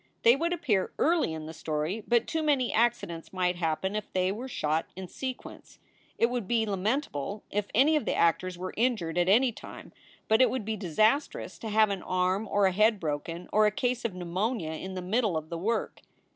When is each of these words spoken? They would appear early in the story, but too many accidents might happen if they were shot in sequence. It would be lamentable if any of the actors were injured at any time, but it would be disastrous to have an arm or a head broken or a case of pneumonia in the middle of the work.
They 0.23 0.35
would 0.35 0.51
appear 0.51 0.91
early 0.97 1.31
in 1.31 1.45
the 1.45 1.53
story, 1.53 2.03
but 2.07 2.25
too 2.25 2.41
many 2.41 2.73
accidents 2.73 3.31
might 3.31 3.57
happen 3.57 3.95
if 3.95 4.11
they 4.13 4.31
were 4.31 4.47
shot 4.47 4.87
in 4.95 5.07
sequence. 5.07 5.77
It 6.17 6.25
would 6.31 6.47
be 6.47 6.65
lamentable 6.65 7.43
if 7.51 7.67
any 7.75 7.95
of 7.95 8.05
the 8.05 8.15
actors 8.15 8.57
were 8.57 8.73
injured 8.75 9.19
at 9.19 9.29
any 9.29 9.51
time, 9.51 9.93
but 10.27 10.41
it 10.41 10.49
would 10.49 10.65
be 10.65 10.75
disastrous 10.75 11.59
to 11.59 11.69
have 11.69 11.91
an 11.91 12.01
arm 12.01 12.47
or 12.47 12.65
a 12.65 12.71
head 12.71 12.99
broken 12.99 13.47
or 13.53 13.67
a 13.67 13.71
case 13.71 14.03
of 14.03 14.15
pneumonia 14.15 14.71
in 14.71 14.95
the 14.95 15.03
middle 15.03 15.37
of 15.37 15.49
the 15.49 15.57
work. 15.59 16.01